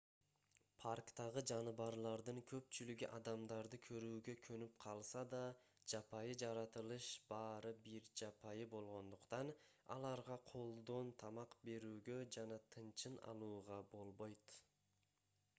парктагы 0.83 1.41
жаныбарлардын 1.49 2.39
көпчүлүгү 2.51 3.09
адамдарды 3.17 3.79
көрүүгө 3.87 4.35
көнүп 4.47 4.79
калса 4.85 5.23
да 5.35 5.41
жапайы 5.93 6.33
жаратылыш 6.43 7.11
баары 7.33 7.75
бир 7.89 8.09
жапайы 8.23 8.67
болгондуктан 8.73 9.53
аларга 9.99 10.39
колдон 10.53 11.15
тамак 11.25 11.55
берүүгө 11.71 12.19
жана 12.41 12.59
тынчын 12.77 13.23
алууга 13.35 13.79
болбойт 13.97 14.61